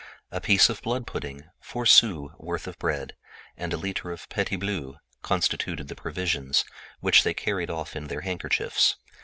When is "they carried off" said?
7.21-7.95